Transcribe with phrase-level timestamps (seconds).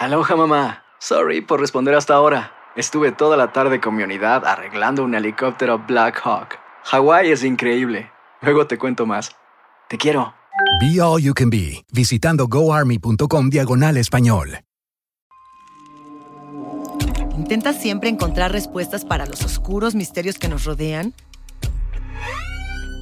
[0.00, 0.82] Aloha mamá.
[0.98, 2.52] Sorry por responder hasta ahora.
[2.74, 6.58] Estuve toda la tarde con mi unidad arreglando un helicóptero Black Hawk.
[6.84, 8.10] Hawái es increíble.
[8.40, 9.36] Luego te cuento más.
[9.90, 10.32] Te quiero.
[10.80, 14.60] Be All You Can Be, visitando goarmy.com diagonal español.
[17.36, 21.12] ¿Intentas siempre encontrar respuestas para los oscuros misterios que nos rodean?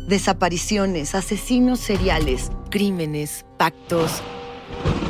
[0.08, 4.20] Desapariciones, asesinos seriales, crímenes, pactos.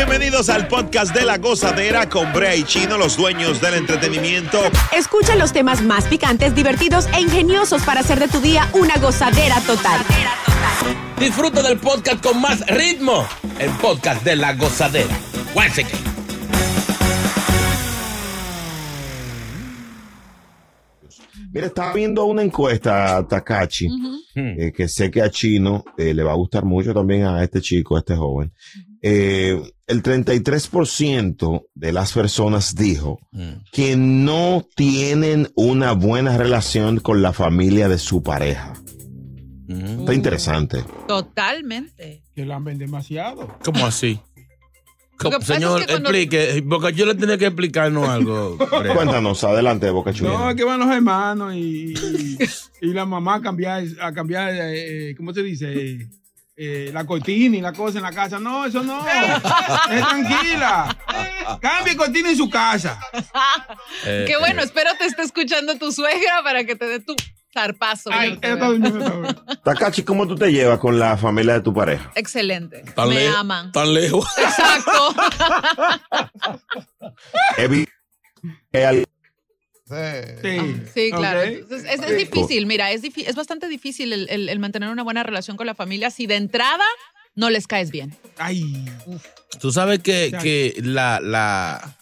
[0.00, 4.58] Bienvenidos al podcast de La Gozadera con Brea y Chino, los dueños del entretenimiento.
[4.96, 9.60] Escucha los temas más picantes, divertidos e ingeniosos para hacer de tu día una gozadera
[9.60, 10.00] total.
[11.18, 13.26] Disfruta del podcast con más ritmo.
[13.58, 15.14] El podcast de La Gozadera.
[21.52, 23.86] Mira, estaba viendo una encuesta a Takachi,
[24.34, 27.60] eh, que sé que a Chino eh, le va a gustar mucho también a este
[27.60, 28.50] chico, a este joven.
[29.02, 33.18] Eh, el 33% de las personas dijo
[33.72, 38.74] que no tienen una buena relación con la familia de su pareja.
[39.68, 40.84] Está interesante.
[41.06, 42.22] Totalmente.
[42.34, 43.56] Que lamben demasiado.
[43.64, 44.20] ¿Cómo así?
[45.42, 48.56] Señor, es que cuando- explique, porque yo le tenía que explicarnos algo.
[48.94, 50.30] Cuéntanos, adelante, Boca Chula.
[50.30, 52.38] No, es que van los hermanos y, y,
[52.80, 56.08] y la mamá a cambiar, a cambiar eh, ¿cómo se dice?
[56.62, 58.38] Eh, la cortina y la cosa en la casa.
[58.38, 59.02] No, eso no.
[59.90, 60.94] es tranquila.
[61.58, 63.00] Cambie cortina en su casa.
[64.04, 67.16] Eh, Qué bueno, eh, espero te esté escuchando tu suegra para que te dé tu
[67.54, 68.10] zarpazo.
[68.12, 68.38] Ay.
[69.64, 72.12] Takachi, ¿cómo tú te llevas con la familia de tu pareja?
[72.14, 72.82] Excelente.
[72.94, 73.72] tan Me aman.
[73.72, 74.26] Tan lejos.
[74.36, 75.14] Exacto.
[77.56, 77.88] Evi-
[79.90, 81.40] Sí, Sí, claro.
[81.40, 81.46] Ok.
[81.46, 85.22] Entonces, es, es difícil, mira, es, es bastante difícil el, el- el mantener una buena
[85.22, 86.84] relación con la familia si de entrada
[87.34, 88.14] no les caes bien.
[88.38, 88.84] Ay,
[89.60, 91.96] Tú sabes que, que la, la,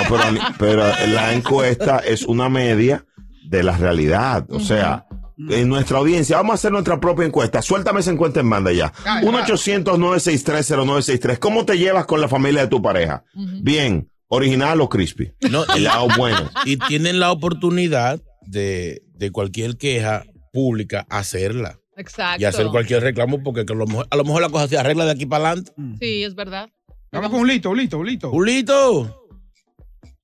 [0.58, 3.06] pero, la encuesta es una media
[3.50, 4.46] de la realidad.
[4.50, 5.06] O sea,
[5.38, 7.62] en nuestra audiencia, vamos a hacer nuestra propia encuesta.
[7.62, 8.92] Suéltame esa encuesta en banda ya.
[9.22, 11.38] 1-800-963-0963.
[11.38, 13.24] ¿Cómo te llevas con la familia de tu pareja?
[13.62, 15.32] Bien, original o crispy.
[15.52, 16.50] No, El lado bueno.
[16.66, 20.24] Y tienen la oportunidad de, de cualquier queja
[20.56, 22.42] pública hacerla Exacto.
[22.42, 24.78] y hacer cualquier reclamo porque que a, lo mejor, a lo mejor la cosa se
[24.78, 25.74] arregla de aquí para adelante.
[26.00, 26.70] Sí, es verdad.
[27.12, 28.30] Vamos con un lito, un lito, un lito.
[28.30, 29.28] Julito.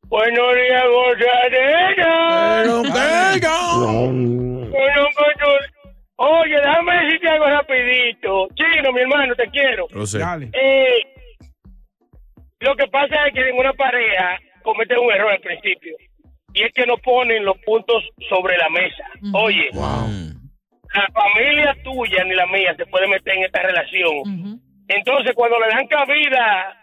[0.07, 0.83] Buenos días.
[6.23, 8.47] Oye, déjame decirte algo rapidito.
[8.55, 9.87] Chino, mi hermano, te quiero.
[9.91, 10.19] Lo sé.
[10.19, 10.49] Dale.
[10.53, 11.03] Eh,
[12.59, 15.95] lo que pasa es que en una pareja cometen un error al principio.
[16.53, 19.03] Y es que no ponen los puntos sobre la mesa.
[19.33, 19.69] Oye,
[20.93, 24.59] la familia tuya ni la mía se puede meter en esta relación.
[24.87, 26.75] Entonces, cuando le dan cabida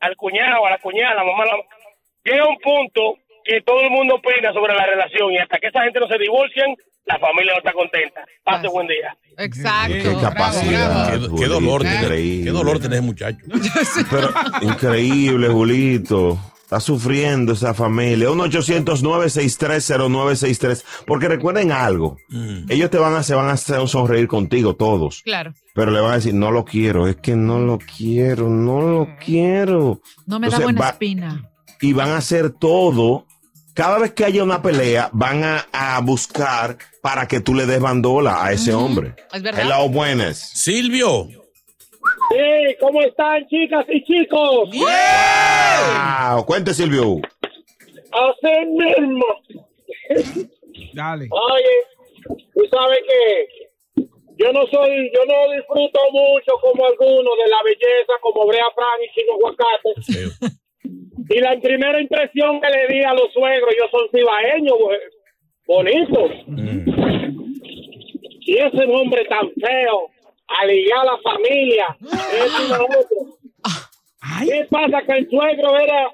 [0.00, 3.90] al cuñado, a la cuñada, a la mamá, la- llega un punto que todo el
[3.90, 6.74] mundo opina sobre la relación y hasta que esa gente no se divorcian,
[7.06, 8.24] la familia no está contenta.
[8.44, 9.16] Pase buen día.
[9.38, 9.94] Exacto.
[9.94, 11.12] Qué capacidad.
[11.38, 12.44] Qué, dolor tener, increíble.
[12.44, 13.38] qué dolor tener ese muchacho.
[14.10, 14.28] Pero
[14.62, 16.38] increíble, Julito.
[16.66, 18.28] Está sufriendo esa familia.
[18.30, 20.82] 1-800-963-0963.
[21.06, 22.16] Porque recuerden algo.
[22.28, 22.64] Mm.
[22.70, 25.22] Ellos te van a, se van a hacer sonreír contigo, todos.
[25.22, 25.54] Claro.
[25.74, 27.06] Pero le van a decir, no lo quiero.
[27.06, 30.00] Es que no lo quiero, no lo quiero.
[30.26, 31.48] No me da buena va- espina.
[31.80, 33.26] y van a hacer todo.
[33.74, 37.78] Cada vez que haya una pelea, van a, a buscar para que tú le des
[37.78, 39.14] bandola a ese hombre.
[39.32, 39.60] Es verdad.
[39.62, 40.36] Hello, buenas.
[40.38, 41.28] Silvio.
[42.30, 44.70] Sí, ¿cómo están, chicas y chicos?
[45.78, 47.16] Ah, cuente, Silvio.
[48.12, 49.26] Así mismo.
[50.94, 51.28] Dale.
[51.30, 53.66] Oye, tú sabes que
[54.38, 59.02] yo no soy, yo no disfruto mucho como algunos de la belleza, como Brea Fran
[59.02, 60.56] y Chino Aguacate.
[61.28, 64.98] Y la primera impresión que le di a los suegros, ellos son cibaeños, güey,
[65.66, 66.30] bonitos.
[68.42, 70.08] Y ese nombre tan feo,
[70.46, 73.35] a ligar a la familia, es una otra.
[74.46, 75.02] ¿Qué pasa?
[75.06, 76.08] Que el suegro era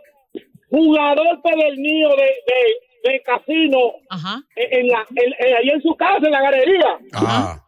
[0.71, 3.79] jugador pedernillo de, de, de casino
[4.57, 6.99] en, en la, en- en- ahí en su casa, en la galería.
[7.15, 7.59] Ah.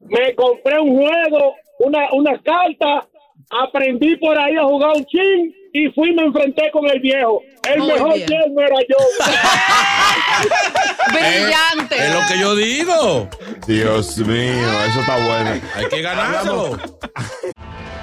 [0.00, 3.04] Me compré un juego, una, unas cartas,
[3.50, 7.42] aprendí por ahí a jugar un chin y fui y me enfrenté con el viejo.
[7.68, 8.96] El Muy mejor yerno era yo.
[11.12, 11.96] Brillante.
[11.96, 13.28] Es lo que yo digo.
[13.66, 15.60] Dios mío, eso está bueno.
[15.76, 16.78] Hay que ganárselo.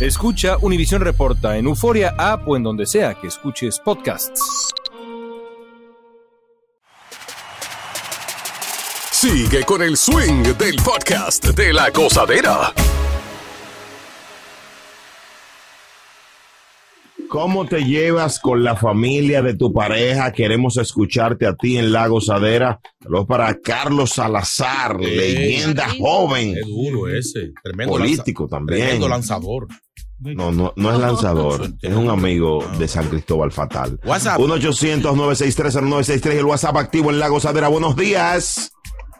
[0.00, 4.72] Escucha Univisión Reporta en Euforia App o en donde sea que escuches podcasts.
[9.12, 12.72] Sigue con el swing del podcast de la gozadera.
[17.28, 20.32] ¿Cómo te llevas con la familia de tu pareja?
[20.32, 22.80] Queremos escucharte a ti en La Gozadera.
[23.00, 25.16] Saludos para Carlos Salazar, Ey.
[25.16, 26.56] leyenda joven.
[26.56, 27.52] Es duro ese.
[27.62, 28.80] Tremendo Político lanza- también.
[28.80, 29.68] Tremendo lanzador.
[30.20, 33.98] No, no, no es lanzador, es un amigo de San Cristóbal Fatal.
[34.04, 34.38] WhatsApp.
[34.38, 37.68] 1-800-963-0963, el WhatsApp activo en La Gozadera.
[37.68, 38.70] Buenos días.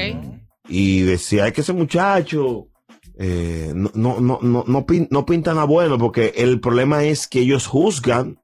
[0.67, 2.67] Y decía, es que ese muchacho
[3.23, 7.27] eh, no, no, no, no, no, pin- no pintan a bueno porque el problema es
[7.27, 8.39] que ellos juzgan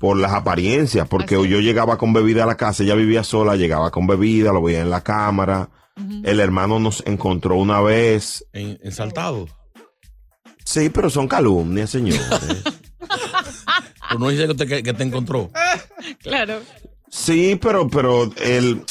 [0.00, 3.90] por las apariencias, porque yo llegaba con bebida a la casa, ella vivía sola, llegaba
[3.92, 5.70] con bebida, lo veía en la cámara.
[6.24, 8.44] El hermano nos encontró una vez.
[8.52, 9.46] En, ensaltado.
[10.64, 12.18] Sí, pero son calumnias, señor.
[14.08, 15.50] Pero no dice que te, que te encontró.
[16.22, 16.60] Claro.
[17.08, 18.82] sí, pero, pero el,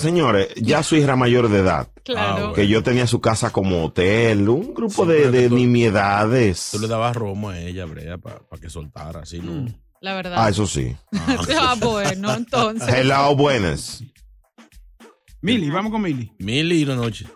[0.00, 1.88] señores, ya su hija era mayor de edad.
[2.04, 2.52] Claro.
[2.52, 6.70] Que yo tenía su casa como hotel, un grupo de, de nimiedades.
[6.72, 9.66] Tú le dabas romo a ella, Brea, para que soltara, así, ¿no?
[10.00, 10.34] La verdad.
[10.36, 10.96] Ah, eso sí.
[11.12, 12.88] Ah, bueno, entonces.
[12.88, 14.02] Hello, buenas.
[15.42, 16.32] Mili, vamos con Mili.
[16.38, 17.26] Mili, una noche.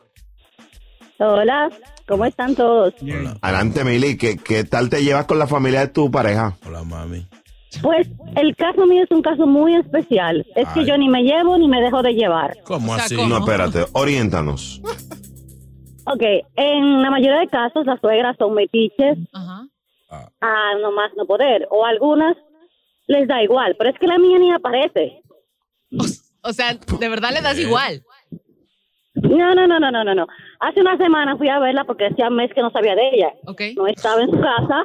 [1.19, 1.71] Hola,
[2.09, 2.95] ¿cómo están todos?
[3.41, 6.57] Adelante, Mili, ¿qué, ¿qué tal te llevas con la familia de tu pareja?
[6.67, 7.27] Hola, mami.
[7.83, 10.47] Pues el caso mío es un caso muy especial.
[10.55, 12.57] Es que yo ni me llevo ni me dejo de llevar.
[12.65, 13.17] ¿Cómo así?
[13.17, 14.81] No, espérate, oriéntanos.
[16.07, 16.23] Ok,
[16.57, 21.67] en la mayoría de casos las suegras son metiches a nomás no poder.
[21.71, 22.37] O algunas
[23.07, 25.23] les da igual, pero es que la mía ni aparece.
[26.43, 28.03] O sea, de verdad le das igual.
[29.15, 30.27] No, no, no, no, no, no, no.
[30.61, 33.33] Hace una semana fui a verla porque hacía mes que no sabía de ella.
[33.77, 34.85] No estaba en su casa.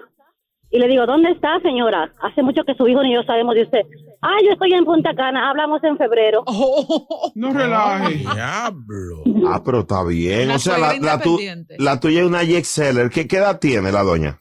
[0.71, 2.13] Y le digo, ¿dónde está, señora?
[2.21, 3.79] Hace mucho que su hijo ni yo sabemos de usted.
[4.21, 6.43] Ah, yo estoy en Punta Cana, hablamos en febrero.
[7.35, 8.15] No relaje.
[8.15, 9.23] Diablo.
[9.47, 10.49] Ah, pero está bien.
[10.49, 11.75] La o sea, la, suegra la, tu- independiente.
[11.79, 13.09] la tuya es una Jack Seller.
[13.09, 14.39] ¿Qué, ¿Qué edad tiene la doña?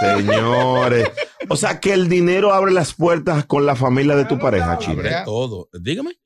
[0.00, 1.10] Señores.
[1.48, 5.00] O sea que el dinero abre las puertas con la familia de tu pareja, Chino.
[5.00, 5.68] Abre todo.
[5.72, 6.18] Dígame.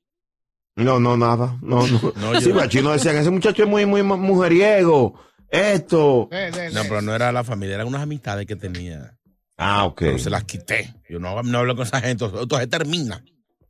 [0.75, 1.57] No, no, nada.
[1.61, 2.13] No, no.
[2.15, 5.19] No, sí, pero Chino decían, ese muchacho es muy, muy mujeriego.
[5.49, 6.29] Esto.
[6.73, 9.17] No, pero no era la familia, eran unas amistades que tenía.
[9.57, 9.99] Ah, ok.
[9.99, 10.93] Pero se las quité.
[11.09, 12.25] Yo no, no hablo con esa gente.
[12.25, 13.23] Entonces termina.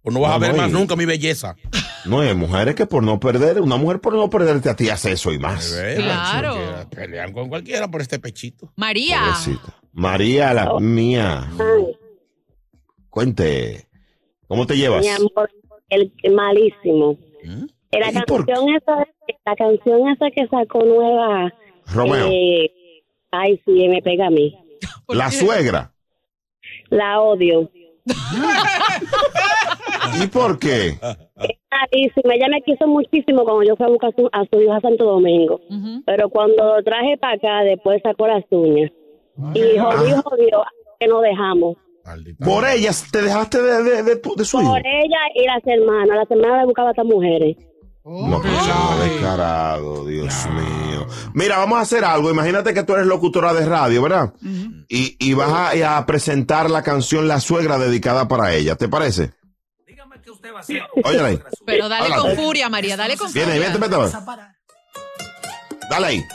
[0.04, 1.56] O no vas No, a ver no, más nunca mi belleza.
[2.08, 5.12] No, hay mujeres que por no perder, una mujer por no perderte a ti hace
[5.12, 5.78] eso y más.
[5.96, 6.56] Claro.
[6.90, 8.72] Pelean con cualquiera por este pechito.
[8.76, 9.20] María.
[9.22, 9.76] Pobrecita.
[9.94, 11.50] María, la mía.
[13.10, 13.88] Cuente.
[14.48, 15.02] ¿Cómo te llevas?
[15.02, 15.50] Mi amor,
[15.90, 17.18] el malísimo.
[17.92, 19.08] La canción esa,
[19.46, 21.54] la canción esa que sacó nueva.
[21.88, 22.28] Romeo.
[22.32, 22.72] eh,
[23.32, 24.58] ay, sí, me pega a mí.
[25.08, 25.94] La suegra.
[26.90, 27.72] La odio.
[30.24, 30.98] ¿Y por qué?
[31.02, 32.34] Malísima.
[32.36, 34.82] Ella me quiso muchísimo cuando yo fui a buscar a su, a su hijo a
[34.82, 35.60] Santo Domingo.
[36.06, 38.92] Pero cuando lo traje para acá, después sacó las uñas.
[39.54, 40.64] Y jodió, jodió,
[41.00, 41.78] que nos dejamos.
[42.40, 44.70] Por ellas te dejaste de, de, de de su hijo.
[44.72, 46.18] Por ella y las hermanas.
[46.18, 47.58] Las hermanas le buscaba a estas mujeres.
[48.10, 51.06] No, pero eso no es descarado, Dios mío.
[51.34, 52.32] Mira, vamos a hacer algo.
[52.32, 54.34] Imagínate que tú eres locutora de radio, ¿verdad?
[54.88, 58.76] y, y vas a, a presentar la canción La Suegra dedicada para ella.
[58.78, 59.32] ¿Te parece?
[61.04, 61.40] Ahí.
[61.66, 63.70] Pero dale con furia, María, dale con Viene, furia.
[63.72, 64.18] vente, vete.
[65.90, 66.26] Dale ahí.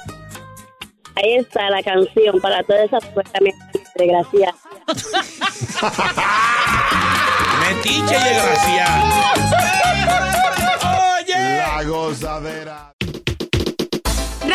[1.15, 3.53] Ahí está la canción para todas esas puertas, mi
[3.97, 4.55] desgraciada.
[7.61, 9.35] Metiche y desgraciada.
[11.29, 12.93] La gozadera.